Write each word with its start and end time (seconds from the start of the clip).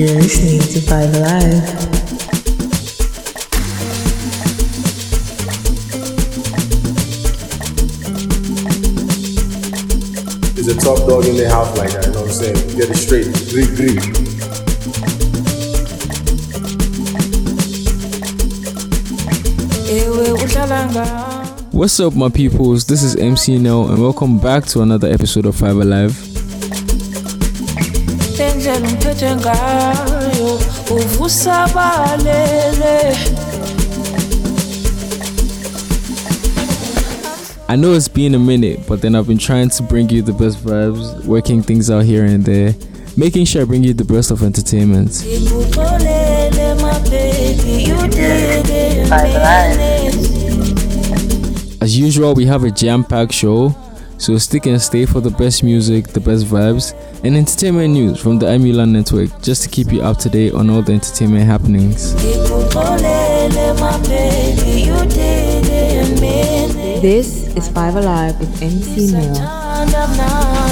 You're 0.00 0.08
listening 0.16 0.60
to 0.60 0.80
Five 0.80 1.14
Alive. 1.14 1.60
There's 10.54 10.68
a 10.68 10.74
top 10.80 11.06
dog 11.06 11.26
in 11.26 11.36
the 11.36 11.50
house 11.50 11.76
like 11.76 11.90
that, 11.90 12.06
you 12.06 12.12
know 12.12 12.22
what 12.22 12.28
I'm 12.28 12.32
saying? 12.32 12.56
Get 12.78 12.88
it 12.88 12.96
straight. 12.96 13.26
Grip, 13.52 13.76
grip. 13.76 14.00
What's 21.72 22.00
up, 22.00 22.14
my 22.14 22.30
peoples? 22.30 22.86
This 22.86 23.02
is 23.02 23.16
MC 23.16 23.58
Nel, 23.58 23.90
and 23.90 24.00
welcome 24.00 24.38
back 24.38 24.64
to 24.68 24.80
another 24.80 25.08
episode 25.08 25.44
of 25.44 25.56
Five 25.56 25.76
Alive. 25.76 26.29
Lendlela 28.60 28.88
ungiphethe 28.88 29.36
ngayo 29.36 30.60
uvusabalele 30.90 32.36
I 37.68 37.76
know 37.76 37.92
it's 37.94 38.08
been 38.08 38.34
a 38.34 38.38
minute, 38.38 38.80
but 38.88 39.00
then 39.00 39.14
I've 39.14 39.28
been 39.28 39.38
trying 39.38 39.68
to 39.70 39.84
bring 39.84 40.08
you 40.10 40.22
the 40.22 40.32
best 40.32 40.58
vibes, 40.58 41.24
working 41.24 41.62
things 41.62 41.88
out 41.88 42.04
here 42.04 42.24
and 42.24 42.44
there, 42.44 42.74
making 43.16 43.44
sure 43.44 43.62
I 43.62 43.64
bring 43.64 43.84
you 43.84 43.94
the 43.94 44.04
best 44.04 44.32
of 44.32 44.42
entertainment. 44.42 45.10
ngikuxolele 45.10 46.74
my 46.82 46.98
baby 47.08 47.84
you 47.86 48.08
did 48.08 48.68
it. 48.68 49.08
minutes 49.08 50.40
As 51.80 51.96
usual, 51.96 52.34
we 52.34 52.44
have 52.46 52.64
a 52.64 52.72
jam 52.72 53.04
packed 53.04 53.32
show, 53.32 53.72
so 54.20 54.36
stick 54.36 54.66
and 54.66 54.80
stay 54.80 55.06
for 55.06 55.20
the 55.20 55.30
best 55.30 55.62
music, 55.62 56.08
the 56.08 56.20
best 56.20 56.44
vibes, 56.44 56.92
and 57.24 57.34
entertainment 57.34 57.94
news 57.94 58.20
from 58.20 58.38
the 58.38 58.46
Amulan 58.46 58.90
Network 58.90 59.30
just 59.40 59.62
to 59.62 59.68
keep 59.70 59.90
you 59.90 60.02
up 60.02 60.18
to 60.18 60.28
date 60.28 60.52
on 60.52 60.68
all 60.68 60.82
the 60.82 60.92
entertainment 60.92 61.46
happenings. 61.46 62.14
This 67.00 67.56
is 67.56 67.68
Five 67.68 67.96
Alive 67.96 68.38
with 68.38 68.62
MC 68.62 69.10
Nel. 69.12 70.69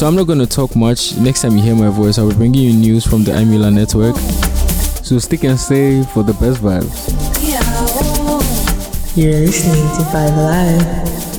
So 0.00 0.06
I'm 0.06 0.14
not 0.14 0.26
gonna 0.26 0.46
talk 0.46 0.74
much. 0.74 1.14
Next 1.18 1.42
time 1.42 1.58
you 1.58 1.62
hear 1.62 1.74
my 1.76 1.90
voice, 1.90 2.16
I'll 2.16 2.30
be 2.30 2.34
bringing 2.34 2.62
you 2.62 2.72
news 2.72 3.04
from 3.04 3.22
the 3.22 3.32
Amulan 3.32 3.74
Network. 3.74 4.16
So 5.04 5.18
stick 5.18 5.44
and 5.44 5.60
stay 5.60 6.02
for 6.04 6.22
the 6.22 6.32
best 6.32 6.62
vibes. 6.62 6.88
You're 9.14 9.40
listening 9.40 9.84
to 9.98 10.04
Five 10.10 10.32
Alive. 10.38 11.29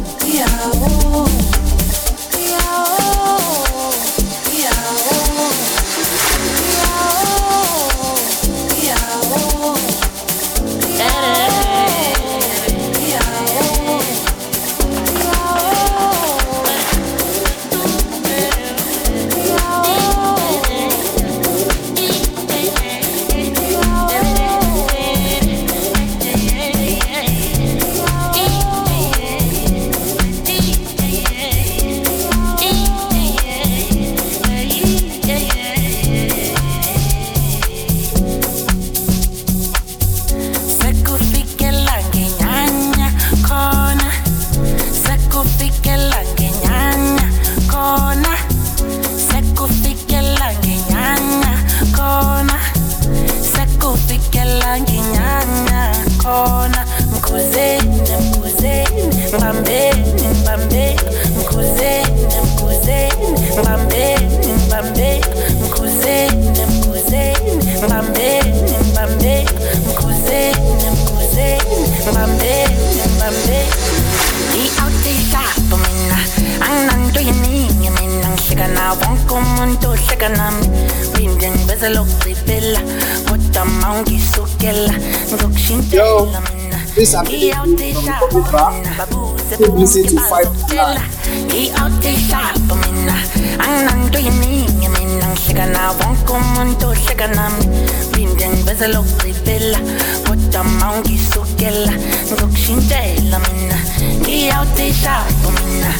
Phinde 81.81 81.89
ngiveze 81.89 81.89
lokugcibela 81.89 82.79
kodwa 83.27 83.65
ma 83.65 83.93
ungisukela 83.93 84.93
ngizokushintela 85.27 86.41
mina. 86.41 86.77
this 86.95 87.15
Abdul 87.15 87.35
i-outishapho 87.35 88.27
Kubra. 88.27 88.71
mina. 88.71 88.91
babuze 88.97 89.57
Keep 89.57 89.73
listening 89.75 90.07
to 90.09 90.19
Five 90.21 90.45
bazokutshela. 90.45 91.01
i-outishapho 91.49 92.75
mina. 92.75 93.15
Anginanto 93.59 94.19
yeningi 94.19 94.87
mina 94.89 95.25
ngihlekana 95.27 95.91
wonke 95.91 96.31
umuntu 96.33 96.85
ohleka 96.87 97.27
nami 97.27 97.65
phinde 98.13 98.45
ngiveze 98.49 98.87
lokugcibela 98.87 99.79
kodwa 100.27 100.63
ma 100.63 100.91
ungisukela 100.93 101.91
ngizokushintela 102.27 103.39
mina. 103.39 103.77
Ngiyawutishapho 104.21 105.49
mina. 105.51 105.91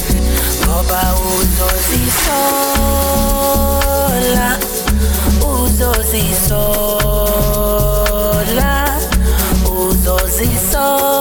Ngoba 0.62 1.02
uzozisola 3.02 4.58
uzozisola 5.52 6.62
uzozisola 9.78 11.12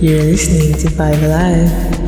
You're 0.00 0.22
listening 0.22 0.74
to 0.74 0.90
Five 0.90 1.20
Alive. 1.24 2.07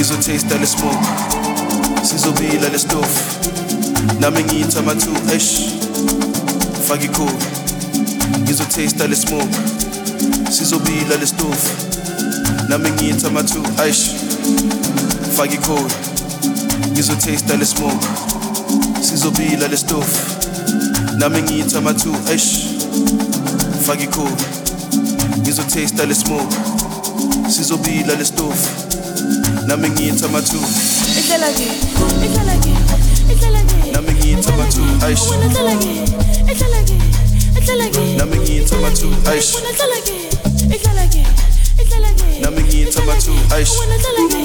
ngizwa 0.00 0.16
taste 0.16 0.48
the 0.48 0.66
smoke. 0.66 1.04
Sizobila 2.02 2.68
le 2.68 2.78
stofu 2.78 3.20
nami 4.20 4.44
ngiyitha 4.44 4.78
amathu 4.78 5.10
esh. 5.36 5.60
Faka 6.88 7.04
ikhobi 7.04 7.44
ngizwa 8.40 8.66
taste 8.66 9.08
the 9.08 9.16
smoke. 9.16 9.54
Sizobila 10.50 11.16
le 11.20 11.26
stofu 11.26 11.68
nami 12.68 12.90
ngiyitha 12.90 13.28
amathu 13.28 13.62
esh. 13.88 14.10
Faka 15.36 15.54
ikhobi 15.54 15.94
ngizwa 16.92 17.16
taste 17.16 17.58
the 17.58 17.66
smoke. 17.66 18.06
Sizobila 19.02 19.68
le 19.68 19.76
stofu 19.76 20.18
nami 21.18 21.42
ngiyitha 21.42 21.78
amathu 21.78 22.16
esh. 22.34 22.64
Faka 23.86 24.02
ikhobi 24.02 24.44
ngizwa 25.38 25.64
taste 25.64 26.06
the 26.06 26.14
smoke. 26.14 26.56
Sizobila 27.48 28.14
le 28.14 28.24
stuff 28.24 28.89
mathu 30.32 30.58
Ihlala 31.18 31.48
ke, 31.52 31.66
ihlala 32.24 32.54
ke, 32.62 32.72
ihlala 33.32 33.60
ke. 33.68 33.92
nami 33.92 34.12
ngiyitha 34.14 34.52
mathu 34.56 34.82
aish 35.06 35.24
Wena 35.30 35.46
ihlala 35.46 35.74
ke, 35.82 35.92
ihlala 36.52 36.80
ke, 36.88 36.96
ihlala 37.58 37.86
ke. 37.94 38.02
nami 38.18 38.36
ngiyitha 38.38 38.76
mathu 38.82 39.08
aish 39.30 39.50
Wena 39.54 39.70
ihlala 39.74 39.98
ke, 40.06 40.16
ihlala 40.74 41.04
ke, 41.12 41.22
ihlala 41.82 42.10
ke. 42.18 42.28
nami 42.42 42.62
ngiyitha 42.62 43.02
mathu 43.08 43.32
aish 43.54 43.72
Wena 43.80 43.96
ihlala 43.98 44.22
ke, 44.30 44.42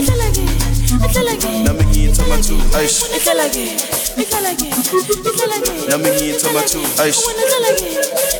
ihlala 0.00 0.26
ke, 0.36 0.44
ihlala 1.06 1.34
ke. 1.42 1.50
nami 1.66 1.84
ngiyitha 1.92 2.22
mathu 2.30 2.56
aish 2.78 2.98
Ihlala 3.18 3.46
ke, 3.54 3.64
ihlala 4.22 4.52
ke, 4.60 4.68
ihlala 5.28 5.56
ke. 5.64 5.72
nami 5.92 6.08
ngiyitha 6.16 6.48
mathu 6.56 6.80
aish 7.04 7.20
Wena 7.26 7.42
ihlala 7.46 7.70
ke, 7.78 7.88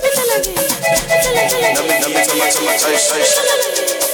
ihlala 0.08 0.36
ke, 0.44 0.52
ihlala 1.14 1.42
ke. 1.52 1.58
nami 1.76 1.92
ngiyitha 2.00 2.34
mathu 2.40 2.62
aish 2.88 3.06
aish 3.14 4.07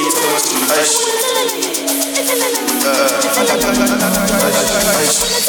nami 0.00 0.08
ngiyitha 0.08 0.26
mathu 0.32 0.56
aish 0.74 2.69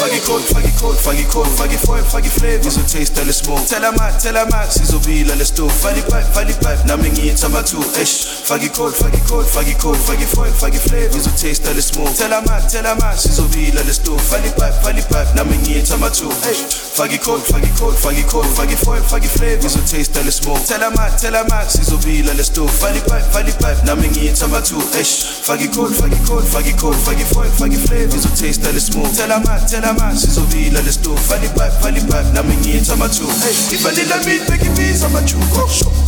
Faggy 0.02 0.20
cold, 0.26 0.42
faggy 0.42 0.72
cold, 0.78 0.96
faggy 0.96 1.24
cold, 1.30 1.46
faggy 1.46 1.78
foil, 1.78 2.02
faggy 2.02 2.30
flavor. 2.30 2.70
So 2.70 2.82
taste 2.82 3.14
the 3.14 3.32
smoke. 3.32 3.66
Tell 3.66 3.84
a 3.84 3.90
man, 3.96 4.12
tell 4.18 4.36
a 4.36 4.44
man, 4.50 4.66
sizobila 4.68 5.36
le 5.36 5.44
stove. 5.44 5.72
Faggy 5.72 6.02
pipe, 6.08 6.26
faggy 6.34 6.54
pipe, 6.62 6.84
nami 6.86 7.10
ngiyitha 7.10 7.48
mathu 7.48 7.82
aish. 7.98 8.42
Faggy 8.46 8.68
cold, 8.74 8.94
faggy 8.94 9.20
cold, 9.28 9.46
faggy 9.46 9.74
cold, 9.78 9.96
faggy 9.96 10.26
foil, 10.26 10.50
faggy 10.50 10.78
flavor. 10.78 11.18
So 11.18 11.30
taste 11.38 11.64
the 11.64 11.82
smoke. 11.82 12.14
Tell 12.14 12.32
a 12.32 12.42
man, 12.46 12.62
tell 12.68 12.86
a 12.86 12.94
man, 12.98 13.16
sizobila 13.16 13.82
le 13.84 13.92
stove. 13.92 14.20
Faggy 14.20 14.50
pipe, 14.58 14.74
faggy 14.82 15.02
pipe, 15.06 15.34
nami 15.34 15.56
ngiyitha 15.62 15.96
mathu 15.98 16.30
aish. 16.46 16.62
Faggy 16.94 17.18
cold, 17.22 17.42
faggy 17.42 17.70
cold, 17.78 17.94
faggy 17.94 18.22
cold, 18.28 18.46
faggy 18.46 18.76
foil, 18.78 19.02
faggy 19.02 19.28
flavor. 19.28 19.68
So 19.68 19.80
taste 19.86 20.14
the 20.14 20.32
smoke. 20.32 20.62
Tell 20.66 20.82
a 20.82 20.90
man, 20.94 21.10
tell 21.18 21.34
a 21.34 21.42
man, 21.46 21.66
sizobila 21.66 22.34
le 22.34 22.44
stove. 22.44 22.70
Faggy 22.70 23.02
pipe, 23.06 23.26
faggy 23.34 23.54
pipe, 23.58 23.82
nami 23.86 24.08
ngiyitha 24.08 24.48
mathu 24.48 24.78
aish. 24.98 25.42
Faggy 25.46 25.68
cold, 25.70 25.92
faggy 25.92 26.18
cold, 26.26 26.44
faggy 26.44 26.74
cold, 26.78 26.96
faggy 26.96 27.24
foil, 27.32 27.50
faggy 27.50 27.78
flavor. 27.88 28.18
So 28.18 28.28
taste 28.36 28.62
the 28.62 28.80
smoke. 28.80 29.12
Tell 29.16 29.30
a 29.30 29.40
man, 29.44 29.60
tell 29.66 29.84
a 29.84 29.92
man, 29.98 30.14
sizobila 30.14 30.84
le 30.84 30.92
stove. 30.92 31.18
Faggy 31.18 31.48
pipe, 31.56 31.72
faggy 31.82 32.02
pipe, 32.08 32.28
nami 32.32 32.54
ngiyitha 32.56 32.96
mathu 32.96 33.26
aish. 33.48 33.72
Ivanilla 33.72 34.18
meat, 34.26 34.48
make 34.48 34.62
it 34.62 34.76
be 34.76 34.92
some 34.92 35.12
machu. 35.12 35.38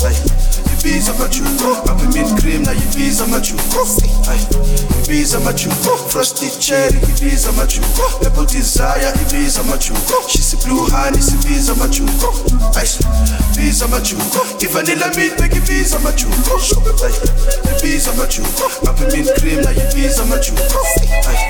Hey. 0.05 0.74
Machuko, 0.85 1.83
Papa 1.87 2.05
mint 2.13 2.39
cream 2.41 2.63
na 2.63 2.73
Ibiza 2.73 3.27
machuko. 3.27 3.87
Ay, 4.31 4.39
Ibiza 5.05 5.41
machuko, 5.41 5.97
frosted 6.11 6.51
cherry 6.61 6.99
Ibiza 6.99 7.53
machuko, 7.53 8.03
purple 8.21 8.45
desire 8.47 9.13
Ibiza 9.23 9.63
machuko. 9.63 10.29
She 10.29 10.39
see 10.39 10.57
blue 10.67 10.87
honey, 10.91 11.21
she 11.23 11.33
Ibiza 11.37 11.75
machuko. 11.75 12.35
Ay, 12.77 12.87
Ibiza 13.55 13.89
machuko, 13.89 14.45
vanilla 14.73 15.09
mint 15.17 15.39
make 15.41 15.57
Ibiza 15.57 15.99
machuko. 16.01 16.61
Ay, 17.05 17.15
Ibiza 17.79 18.13
machuko, 18.13 18.69
Papa 18.85 19.05
mint 19.11 19.31
cream 19.39 19.63
na 19.65 19.71
Ibiza 19.73 20.25
machuko. 20.27 20.87
Ay, 21.29 21.49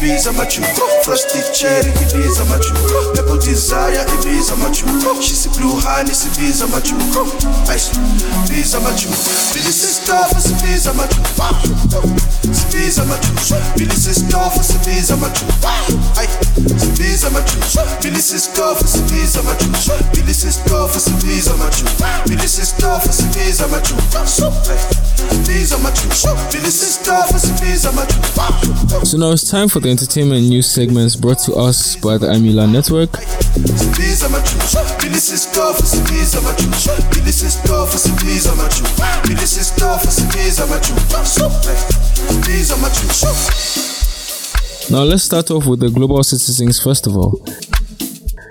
Ibiza 0.00 0.32
machuko, 0.32 0.82
frosted 1.02 1.52
cherry 1.52 1.90
Ibiza 1.90 2.44
machuko, 2.44 3.12
purple 3.14 3.38
desire 3.38 4.04
Ibiza 4.14 4.56
machuko. 4.56 5.20
She 5.22 5.48
blue 5.58 5.74
honey, 5.80 6.12
Ibiza 6.12 6.66
machuko. 6.66 7.26
Ay, 7.68 7.78
Ibiza 8.46 8.80
machuko, 8.80 9.30
Billy 9.54 9.72
sister 9.72 10.24
for 10.30 10.40
Ibiza 10.40 10.92
machuko. 10.94 11.48
Ibiza 12.44 13.04
machuko, 13.04 13.56
Billy 13.76 13.94
sister 13.96 14.50
for 14.50 14.64
Ibiza 14.76 15.16
machuko. 15.16 15.52
Ibiza 16.82 17.30
machuko, 17.30 17.82
Billy 18.02 18.20
sister 18.20 18.74
for 18.76 18.86
Ibiza 18.98 19.42
machuko. 19.42 20.04
Billy 20.14 20.32
sister 20.34 20.88
for 20.88 21.00
Ibiza 21.10 21.54
machuko. 21.56 22.28
Billy 22.28 22.46
sister 22.48 23.00
for 23.00 23.12
Ibiza 23.24 23.66
machuko. 23.68 24.02
Ibiza 25.32 25.78
machuko, 25.78 26.36
Billy 26.52 26.70
sister 26.70 27.24
for 27.28 27.38
Ibiza 27.38 27.92
machuko. 27.92 29.04
So 29.04 29.16
now 29.16 29.32
it's 29.32 29.48
time 29.48 29.68
for 29.68 29.80
the 29.80 29.87
entertainment 29.88 30.48
news 30.48 30.66
segments 30.66 31.16
brought 31.16 31.38
to 31.40 31.54
us 31.54 31.96
by 31.96 32.18
the 32.18 32.26
Amula 32.26 32.70
Network. 32.70 33.12
Now 44.90 45.02
let's 45.04 45.24
start 45.24 45.50
off 45.50 45.66
with 45.66 45.80
the 45.80 45.90
Global 45.90 46.22
Citizens 46.22 46.82
Festival. 46.82 47.40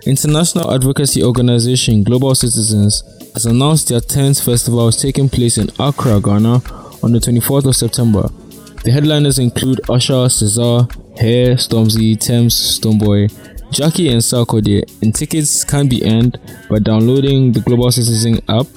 International 0.06 0.74
advocacy 0.74 1.24
organization 1.24 2.04
Global 2.04 2.36
Citizens 2.36 3.04
has 3.34 3.46
announced 3.46 3.90
their 3.90 4.00
10th 4.02 4.44
festival 4.44 4.88
is 4.88 4.98
taking 4.98 5.30
place 5.30 5.58
in 5.58 5.70
Accra, 5.80 6.20
Ghana 6.22 6.62
on 7.04 7.12
the 7.12 7.20
24th 7.20 7.66
of 7.66 7.76
September. 7.76 8.30
The 8.84 8.92
headliners 8.92 9.38
include 9.40 9.82
Usher, 9.90 10.28
SZA, 10.30 10.88
H.E.R., 11.20 11.56
Stormzy, 11.56 12.20
Tems, 12.20 12.80
Stonebwoy, 12.80 13.32
Gyakie, 13.72 14.12
and 14.12 14.22
Sarkodie, 14.22 14.84
and 15.02 15.14
tickets 15.14 15.64
can 15.64 15.90
be 15.90 16.06
earned 16.06 16.40
by 16.70 16.80
downloading 16.80 17.52
the 17.52 17.60
Global 17.60 17.92
Citizen 17.92 18.40
app 18.48 18.68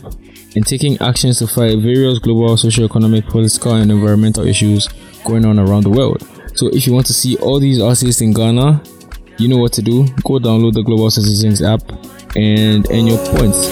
and 0.57 0.67
taking 0.67 1.01
actions 1.01 1.39
to 1.39 1.47
fight 1.47 1.79
various 1.79 2.19
global 2.19 2.57
socio-economic, 2.57 3.27
political, 3.27 3.75
and 3.75 3.91
environmental 3.91 4.47
issues 4.47 4.89
going 5.25 5.45
on 5.45 5.59
around 5.59 5.85
the 5.85 5.91
world. 5.91 6.27
So 6.55 6.69
if 6.69 6.87
you 6.87 6.93
want 6.93 7.07
to 7.07 7.13
see 7.13 7.37
all 7.37 7.61
these 7.61 7.81
artists 7.81 8.21
in 8.21 8.33
Ghana, 8.33 8.83
you 9.39 9.49
know 9.49 9.59
what 9.59 9.73
to 9.75 9.83
do. 9.83 10.07
Go 10.25 10.39
download 10.39 10.75
the 10.75 10.83
Global 10.83 11.11
Citizens 11.11 11.63
app 11.63 11.83
and 12.37 12.87
earn 12.91 13.07
your 13.07 13.19
points. 13.29 13.69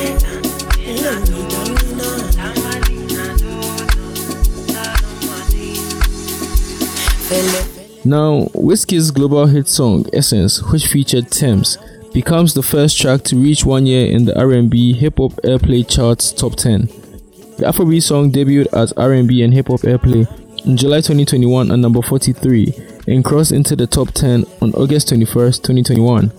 Now, 8.09 8.47
Wizkid's 8.55 9.11
global 9.11 9.45
hit 9.49 9.69
song 9.69 10.07
Essence, 10.15 10.63
which 10.63 10.87
featured 10.87 11.31
Tems, 11.31 11.77
becomes 12.15 12.55
the 12.55 12.63
first 12.63 12.99
track 12.99 13.23
to 13.25 13.37
reach 13.37 13.67
one 13.67 13.85
year 13.85 14.11
in 14.11 14.25
the 14.25 14.35
R&B 14.41 14.95
Hip 14.95 15.19
Hop 15.19 15.33
Airplay 15.45 15.87
charts 15.87 16.33
top 16.33 16.57
10. 16.57 16.87
The 17.59 17.67
Afrobeat 17.67 18.03
song 18.03 18.33
debuted 18.33 18.73
at 18.73 18.97
R&B 18.97 19.43
and 19.43 19.53
Hip 19.53 19.67
Hop 19.67 19.81
Airplay 19.81 20.27
in 20.65 20.79
July 20.79 21.03
2021 21.03 21.71
at 21.71 21.79
number 21.79 22.01
43 22.01 22.73
and 23.09 23.23
crossed 23.23 23.53
into 23.53 23.77
the 23.77 23.87
top 23.87 24.13
10 24.13 24.47
on 24.63 24.73
August 24.73 25.13
21st, 25.13 25.63
2021. 25.63 26.33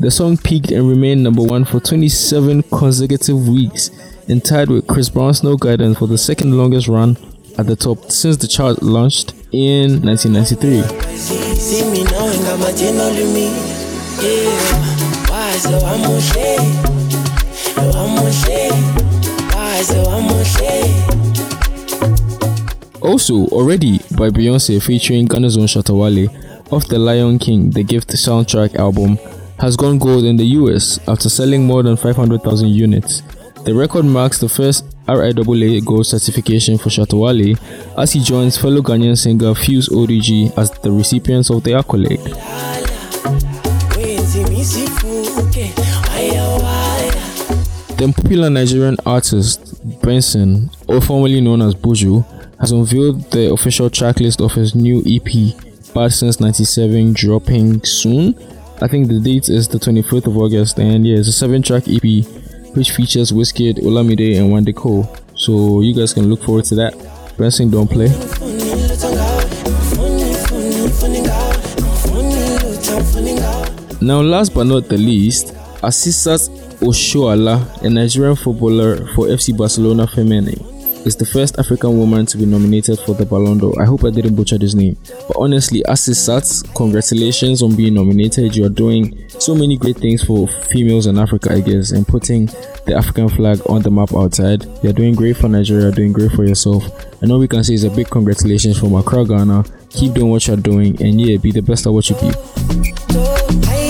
The 0.00 0.10
song 0.10 0.36
peaked 0.38 0.72
and 0.72 0.88
remained 0.88 1.22
number 1.22 1.44
1 1.44 1.66
for 1.66 1.78
27 1.78 2.64
consecutive 2.64 3.46
weeks 3.46 3.90
and 4.28 4.44
tied 4.44 4.70
with 4.70 4.88
Chris 4.88 5.08
Brown's 5.08 5.44
No 5.44 5.56
Guidance 5.56 5.98
for 5.98 6.08
the 6.08 6.18
second 6.18 6.58
longest 6.58 6.88
run 6.88 7.16
at 7.58 7.66
the 7.66 7.76
top 7.76 8.10
since 8.10 8.38
the 8.38 8.48
chart 8.48 8.82
launched 8.82 9.34
in 9.52 10.00
1993. 10.02 10.82
See 11.54 11.84
me 11.90 12.04
now, 12.04 12.28
ain't 12.28 12.42
got 12.42 12.58
my 12.58 12.72
tin 12.72 12.98
all 12.98 13.14
in 13.14 13.32
me. 13.32 13.46
Yeah. 14.20 14.50
Why 15.28 15.52
so 15.58 15.78
I'm 15.78 16.02
on 16.08 16.20
shade? 16.20 16.60
Yo, 17.76 17.90
I'm 17.90 18.18
on 18.18 18.32
shade. 18.32 18.72
Why 19.54 19.82
so 19.82 20.02
I'm 20.04 20.28
on 20.32 20.44
shade? 20.44 21.22
Also, 23.02 23.46
already 23.48 23.98
by 24.16 24.30
Beyonce 24.30 24.82
featuring 24.82 25.26
Ghana's 25.26 25.56
own 25.58 25.66
Shatta 25.66 25.92
Wale 25.92 26.28
off 26.70 26.88
the 26.88 26.98
Lion 26.98 27.38
King 27.38 27.70
The 27.70 27.82
Gift 27.82 28.08
soundtrack 28.10 28.76
album 28.76 29.18
has 29.58 29.76
gone 29.76 29.98
gold 29.98 30.24
in 30.24 30.36
the 30.36 30.46
US 30.56 30.98
after 31.06 31.28
selling 31.28 31.64
more 31.64 31.82
than 31.82 31.96
500,000 31.96 32.68
units. 32.68 33.22
The 33.64 33.72
record 33.72 34.04
marks 34.04 34.38
the 34.40 34.48
first 34.48 34.84
RIAA 35.06 35.84
gold 35.84 36.04
certification 36.06 36.78
for 36.78 36.88
Shatta 36.88 37.16
Wale 37.16 37.56
as 37.96 38.12
he 38.12 38.20
joins 38.20 38.58
fellow 38.58 38.80
Ghanaian 38.82 39.16
singer 39.16 39.54
Fuse 39.54 39.88
ODG 39.88 40.58
as 40.58 40.72
the 40.80 40.90
recipients 40.90 41.48
of 41.48 41.62
the 41.62 41.74
accolade. 41.74 42.18
Then 47.98 48.12
popular 48.12 48.50
Nigerian 48.50 48.96
artist 49.06 49.60
Bnxn, 50.00 50.74
or 50.88 51.00
formerly 51.00 51.40
known 51.40 51.62
as 51.62 51.76
Buju, 51.76 52.24
has 52.58 52.72
unveiled 52.72 53.30
the 53.30 53.52
official 53.52 53.88
tracklist 53.88 54.44
of 54.44 54.54
his 54.54 54.74
new 54.74 55.04
EP, 55.06 55.54
Bad 55.94 56.12
Since 56.12 56.40
97, 56.40 57.12
dropping 57.12 57.84
soon. 57.84 58.34
I 58.80 58.88
think 58.88 59.06
the 59.06 59.20
date 59.20 59.48
is 59.48 59.68
the 59.68 59.78
25th 59.78 60.26
of 60.26 60.36
August, 60.36 60.80
and 60.80 61.06
yeah, 61.06 61.18
it's 61.18 61.28
a 61.28 61.32
seven 61.32 61.62
track 61.62 61.84
EP 61.86 62.02
which 62.74 62.90
features 62.92 63.32
Wizkid, 63.32 63.78
Olamide, 63.82 64.38
and 64.38 64.52
Wande 64.52 64.74
Coal. 64.74 65.08
So 65.34 65.80
you 65.80 65.94
guys 65.94 66.12
can 66.12 66.28
look 66.28 66.42
forward 66.42 66.64
to 66.66 66.74
that. 66.76 66.94
Bnxn, 67.36 67.70
don't 67.70 67.88
play. 67.88 68.08
Now, 74.00 74.20
last 74.20 74.54
but 74.54 74.64
not 74.64 74.88
the 74.88 74.96
least, 74.98 75.54
Asisat 75.82 76.48
Oshoala, 76.80 77.82
a 77.82 77.88
Nigerian 77.90 78.36
footballer 78.36 79.06
for 79.14 79.26
FC 79.26 79.56
Barcelona 79.56 80.06
Femení, 80.06 80.58
is 81.04 81.16
the 81.16 81.26
first 81.26 81.58
African 81.58 81.98
woman 81.98 82.26
to 82.26 82.38
be 82.38 82.46
nominated 82.46 82.98
for 83.00 83.14
the 83.14 83.26
Ballon 83.26 83.58
d'Or. 83.58 83.80
I 83.80 83.84
hope 83.84 84.04
I 84.04 84.10
didn't 84.10 84.34
butcher 84.36 84.58
this 84.58 84.74
name. 84.74 84.96
But 85.28 85.36
honestly, 85.36 85.82
as 85.88 86.06
it 86.08 86.14
starts, 86.14 86.62
congratulations 86.74 87.62
on 87.62 87.74
being 87.74 87.94
nominated. 87.94 88.54
You 88.54 88.66
are 88.66 88.68
doing 88.68 89.28
so 89.28 89.54
many 89.54 89.76
great 89.76 89.96
things 89.96 90.22
for 90.22 90.48
females 90.70 91.06
in 91.06 91.18
Africa, 91.18 91.52
I 91.52 91.60
guess, 91.60 91.90
and 91.90 92.06
putting 92.06 92.46
the 92.86 92.94
African 92.96 93.28
flag 93.28 93.60
on 93.68 93.82
the 93.82 93.90
map 93.90 94.14
outside. 94.14 94.64
You're 94.82 94.92
doing 94.92 95.14
great 95.14 95.36
for 95.36 95.48
Nigeria, 95.48 95.90
doing 95.90 96.12
great 96.12 96.32
for 96.32 96.44
yourself. 96.44 96.84
And 97.22 97.30
all 97.32 97.38
we 97.38 97.48
can 97.48 97.64
say 97.64 97.74
is 97.74 97.84
a 97.84 97.90
big 97.90 98.08
congratulations 98.08 98.78
from 98.78 98.94
Accra, 98.94 99.24
Ghana. 99.24 99.64
Keep 99.90 100.14
doing 100.14 100.30
what 100.30 100.46
you're 100.46 100.56
doing, 100.56 101.00
and 101.02 101.20
yeah, 101.20 101.36
be 101.36 101.50
the 101.50 101.62
best 101.62 101.86
at 101.86 101.92
what 101.92 102.08
you 102.08 102.16
do. 102.16 103.81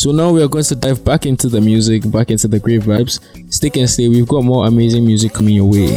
So 0.00 0.12
now 0.12 0.32
we 0.32 0.42
are 0.42 0.48
going 0.48 0.64
to 0.64 0.74
dive 0.74 1.04
back 1.04 1.26
into 1.26 1.50
the 1.50 1.60
music, 1.60 2.10
back 2.10 2.30
into 2.30 2.48
the 2.48 2.58
great 2.58 2.80
vibes. 2.80 3.20
Stick 3.52 3.76
and 3.76 3.86
stay, 3.86 4.08
we've 4.08 4.26
got 4.26 4.42
more 4.42 4.66
amazing 4.66 5.04
music 5.04 5.34
coming 5.34 5.52
your 5.52 5.66
way. 5.66 5.88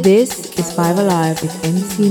This 0.00 0.56
is 0.56 0.72
Five 0.74 0.96
Alive 0.96 1.42
with 1.42 1.64
MC 1.64 2.10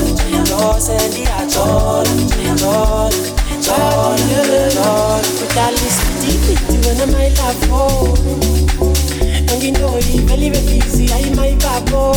jose 0.50 0.98
ndiyajola 1.08 2.12
jola 2.56 3.10
jola 3.66 4.18
jola 4.76 5.20
kudala 5.40 5.78
isitifiti 7.00 7.02
wena 7.02 7.06
mayilapho 7.08 8.18
anginoyi 9.54 10.22
vele 10.26 10.46
ibe 10.48 10.60
busy 10.60 11.14
ayimayibabo 11.14 12.16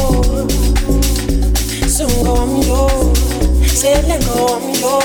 sungo 1.97 2.33
wamyo 2.35 2.91
selengo 3.75 4.45
wamyo 4.45 5.03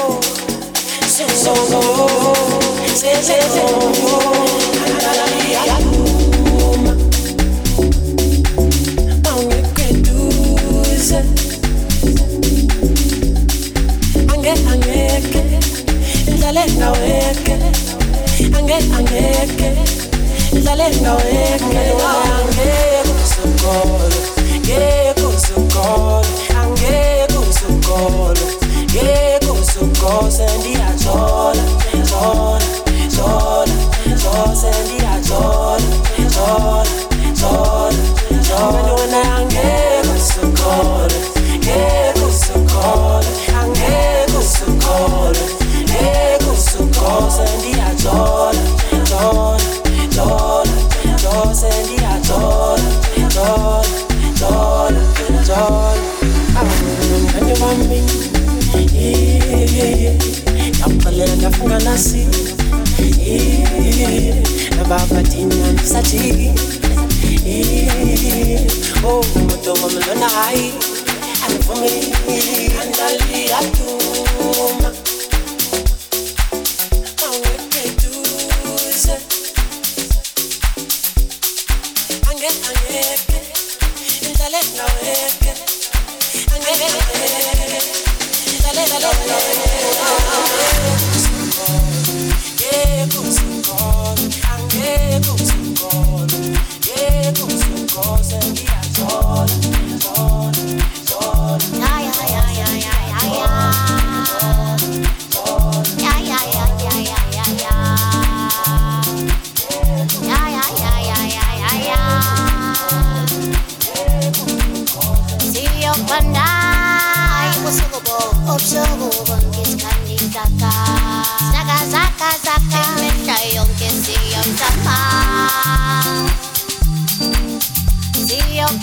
sungo 23.28 23.98
Sendiajola, 24.68 24.97
ndafunga 61.98 61.98
nasi 61.98 62.28
nababadini 64.78 65.56
eh, 65.56 65.70
andisathi 65.70 66.52
eh, 67.46 68.62
oh 69.04 69.26
umuntu 69.36 69.70
wamlona 69.84 70.30
hayi 70.30 70.74
andivumi 71.46 71.92
andaliyaduma 72.82 74.17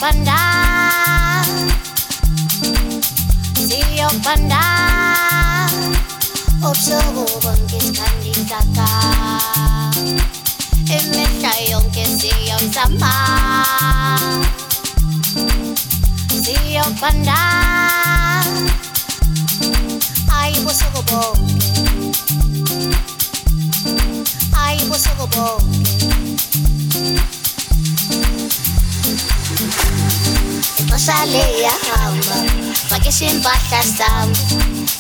panda. 0.05 0.41
See 3.57 3.97
your 3.97 4.13
panda. 4.21 4.61
Observo 6.61 7.25
bunches 7.41 7.89
candy 7.97 8.33
caca. 8.45 8.91
Imitación 10.93 11.91
que 11.91 12.05
see 12.05 12.37
your 12.51 12.61
samba. 12.75 13.15
See 16.29 16.75
your 16.77 16.91
panda. 17.01 17.41
Ay, 20.29 20.53
observo 20.67 21.01
bunches. 21.09 22.21
Ay, 24.53 24.77
observo 24.91 25.27
bunches. 25.29 26.54
oshale 30.95 31.45
yahamba 31.67 32.39
makeshimphahla 32.91 33.81
sam 33.99 34.29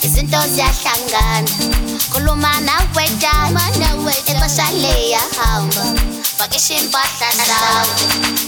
izinto 0.02 0.40
ziyahlangana 0.54 1.54
khuluma 2.12 2.52
nawetanaexeshale 2.66 4.94
yahamba 5.14 5.84
makeshimphahla 6.38 7.28
sam 7.48 7.86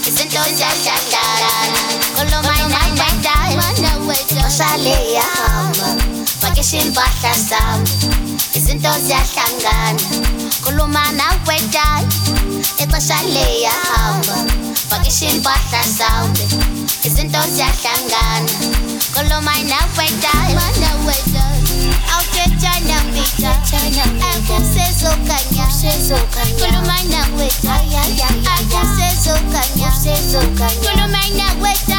izinto 0.07 0.43
ziyahlangana 0.57 1.81
khuluma 2.15 2.55
nawetanaexeshale 2.75 4.95
yahamba 5.17 5.89
makeshimphahla 6.41 7.31
sam 7.49 7.79
izinto 8.57 8.91
ziyahlangana 9.05 10.07
Kulumana 10.67 11.23
kwetyayi 11.45 12.07
ixesha 12.83 13.23
liyahamba. 13.23 14.35
Vakishini 14.89 15.39
bahla 15.39 15.81
sawule 15.97 16.43
izinto 17.03 17.39
ziyahlangana. 17.55 18.51
Kulumana 19.13 19.77
kwetyayi 19.95 20.55
Kulumana 20.55 20.89
weta, 21.07 21.43
akusezokanya, 24.31 25.65
kulumana 26.59 27.21
weta, 27.37 27.73
akusezokanya, 28.67 29.89
kulumana 30.83 31.47
weta. 31.63 31.97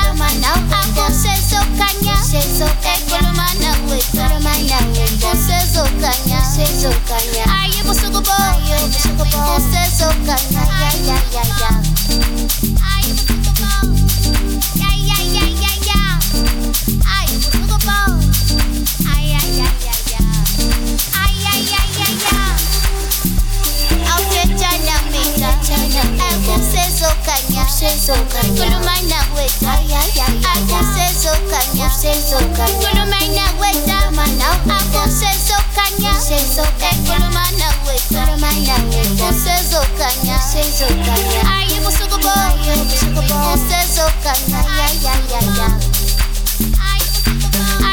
Ngizokhanyela 36.58 37.30
manawe 37.30 37.94
manawe 38.42 39.02
Usezokhanya 39.30 40.36
usezokhanya 40.42 41.40
Ayi 41.54 41.78
busuku 41.84 42.18
bonke 42.18 42.74
busuku 42.90 43.22
bonke 43.30 43.54
Usezokhanya 43.54 44.60
ya 44.78 44.88
ya 45.04 45.14
ya 45.30 45.40
ya 45.58 45.68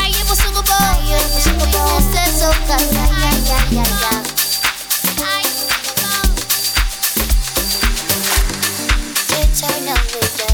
Ayi 0.02 0.22
busuku 0.26 0.62
bonke 0.66 1.18
busuku 1.34 1.66
bonke 1.70 1.94
Usezokhanya 2.02 3.06
ya 3.22 3.32
ya 3.50 3.60
ya 3.78 3.86
ya 4.02 4.14
China 9.54 9.94
with 10.10 10.34
the 10.42 10.50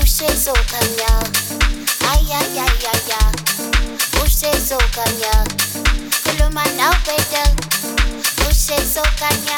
Usezokhanya 0.00 1.12
Ay 2.08 2.24
ay 2.40 2.56
ay 2.56 2.76
ay 2.88 3.12
ay 3.20 3.32
Usezokhanya 4.24 5.34
Você 8.38 8.76
sou 8.84 9.02
canha, 9.18 9.56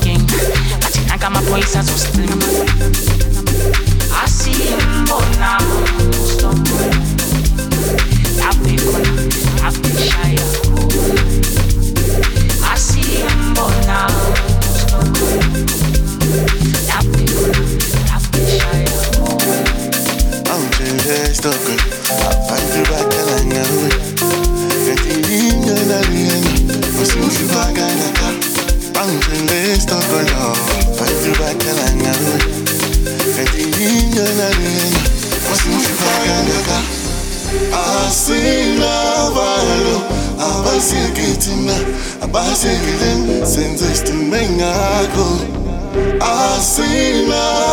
king. 0.00 0.20
I 1.10 1.16
got 1.18 1.32
my 1.32 1.42
voice, 1.42 1.74
I 1.76 1.80
was 1.80 2.02
slim. 2.02 2.28
I 4.12 4.26
see 4.26 4.52
him, 4.52 5.04
but 5.04 5.24
now 5.38 5.58
I've 8.42 8.58
been 8.62 8.78
corner, 8.78 9.14
I've 9.62 9.78
been 9.82 9.96
shy. 9.96 10.36
I 12.64 12.74
see 12.76 13.22
him, 13.22 13.54
but 13.54 13.72
now 13.86 14.08
I've 16.92 17.06
been. 17.12 17.95
abasikithina 40.76 41.76
abasikile 42.24 43.10
senze 43.46 43.86
isithimbe 43.92 44.40
ngakho 44.56 45.28
asinavalo 46.34 47.64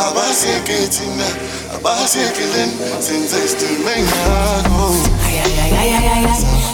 abasikithina 0.00 1.28
abasikile 1.74 2.62
senze 3.04 3.36
isithimbe 3.46 3.94
ngakho 4.02 4.86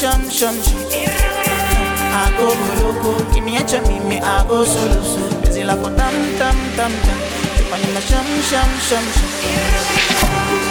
sham 0.00 0.28
sham 0.30 0.54
sham. 0.62 0.80
I 2.12 2.32
go 2.38 2.46
loco. 2.82 3.32
Give 3.32 3.44
me 3.44 3.56
a 3.56 3.60
chop, 3.64 3.84
me 4.08 4.18
I 4.20 4.46
go 4.48 4.64
solo. 4.64 5.00
Is 5.42 5.56
it 5.56 5.66
like 5.66 5.78
a 5.78 5.82
tam 5.96 6.14
tam 6.38 6.56
tam 6.76 6.92
tam? 6.92 7.18
Chumani 7.56 7.88
ma 7.94 8.00
sham 8.00 8.26
sham 8.48 8.68
sham 8.88 9.04
sham. 9.16 9.30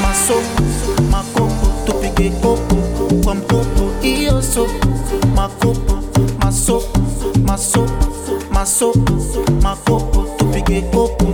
masopo 0.01 0.63
makopo 1.11 1.67
tupige 1.85 2.29
kopo 2.29 2.75
kwa 3.23 3.35
mkopo 3.35 4.05
iyo 4.05 4.41
sopo 4.41 4.87
makopo 5.35 5.99
masopo 6.39 6.99
masopo 7.45 8.05
masopo 8.51 9.13
makopo 9.61 10.25
tupige 10.37 10.81
kopo 10.81 11.25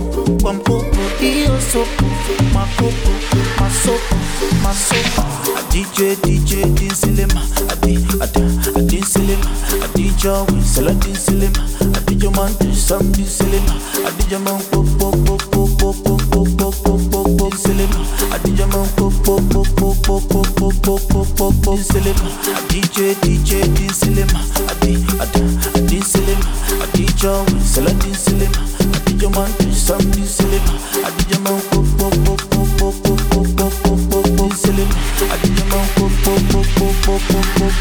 kwa 0.42 0.52
mkopo 0.52 0.96
iyo 1.22 1.60
sopo 1.72 2.04
makopo 2.54 3.10
masopo 4.66 5.22
masopo 5.22 5.58
adije 5.58 6.16
dj 6.22 6.54
dinsilema 6.80 7.40
adi 7.72 7.98
ada 8.20 8.40
adinsilema 8.76 9.46
adija 9.84 10.32
winsela 10.32 10.92
dinsilema 10.92 11.62
adija 11.96 12.30
mante 12.30 12.74
sam 12.86 13.12
dinsilema 13.12 13.74
adija 14.08 14.38
man 14.38 14.60
popo 14.70 15.10
popo 15.10 15.64
popo 15.74 16.34
popo 16.44 16.72
popo 16.84 17.50
dinsilema 17.50 18.00
adija 18.34 18.66
man 18.66 18.88
popo 18.96 19.40
popo 19.52 19.94
popo 20.02 20.72
popo 20.82 21.24
popo 21.38 21.76
dinsilema 21.76 22.28
adije 22.58 23.14
dj 23.22 23.50
dinsilema 23.78 24.40
adi 24.70 25.06
ada 25.20 25.40
adinsilema 25.74 26.46
adija 26.82 27.30
winsela 27.30 27.90
dinsilema 28.04 28.60
adija 28.96 29.28
mante 29.28 29.64
sam 29.86 30.10
dinsilema 30.10 30.72
adija 31.06 31.25
man 31.25 31.25
popo 31.25 31.25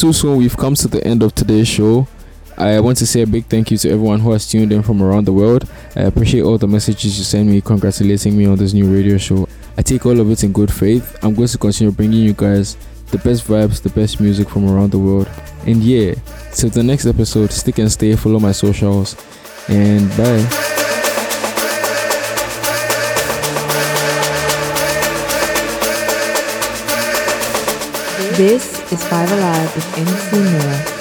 too 0.00 0.14
soon 0.14 0.38
we've 0.38 0.56
come 0.56 0.74
to 0.74 0.88
the 0.88 1.06
end 1.06 1.22
of 1.22 1.34
today's 1.34 1.68
show. 1.68 2.08
I 2.56 2.80
want 2.80 2.96
to 2.98 3.06
say 3.06 3.20
a 3.20 3.26
big 3.26 3.44
thank 3.44 3.70
you 3.70 3.76
to 3.76 3.90
everyone 3.90 4.20
who 4.20 4.32
has 4.32 4.48
tuned 4.48 4.72
in 4.72 4.82
from 4.82 5.02
around 5.02 5.26
the 5.26 5.32
world. 5.32 5.68
I 5.94 6.04
appreciate 6.04 6.40
all 6.40 6.56
the 6.56 6.66
messages 6.66 7.18
you 7.18 7.24
send 7.24 7.50
me 7.50 7.60
congratulating 7.60 8.34
me 8.34 8.46
on 8.46 8.56
this 8.56 8.72
new 8.72 8.90
radio 8.90 9.18
show. 9.18 9.46
I 9.76 9.82
take 9.82 10.06
all 10.06 10.18
of 10.18 10.30
it 10.30 10.42
in 10.42 10.52
good 10.52 10.72
faith. 10.72 11.18
I'm 11.22 11.34
going 11.34 11.48
to 11.48 11.58
continue 11.58 11.92
bringing 11.92 12.20
you 12.20 12.32
guys 12.32 12.78
the 13.10 13.18
best 13.18 13.46
vibes, 13.46 13.82
the 13.82 13.90
best 13.90 14.22
music 14.22 14.48
from 14.48 14.70
around 14.70 14.92
the 14.92 14.98
world. 14.98 15.28
And 15.66 15.82
yeah, 15.82 16.14
till 16.54 16.70
the 16.70 16.82
next 16.82 17.04
episode, 17.04 17.52
stick 17.52 17.76
and 17.76 17.92
stay, 17.92 18.16
follow 18.16 18.38
my 18.38 18.52
socials, 18.52 19.16
and 19.68 20.08
bye. 20.16 20.79
This 28.36 28.92
is 28.92 29.04
Five 29.08 29.30
Alive 29.32 29.74
with 29.74 29.98
MC 29.98 30.38
Moore. 30.38 30.99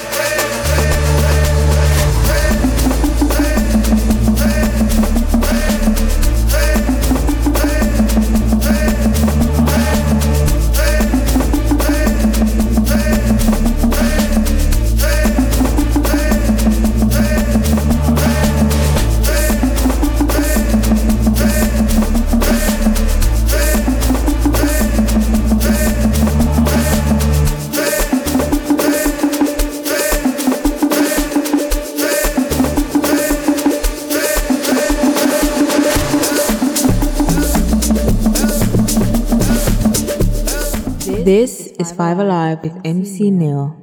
This 41.29 41.67
is 41.77 41.91
Five 41.91 42.17
Alive 42.17 42.63
with 42.63 42.81
MC 42.83 43.29
Nel. 43.29 43.78